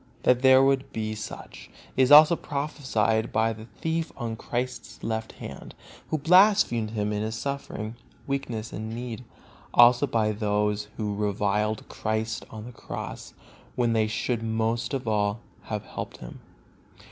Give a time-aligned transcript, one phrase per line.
[0.23, 5.75] That there would be such is also prophesied by the thief on Christ's left hand,
[6.09, 9.23] who blasphemed Him in His suffering, weakness and need;
[9.75, 13.35] also by all those who reviled Christ on the Cross,
[13.75, 16.39] when they should most of all have helped Him.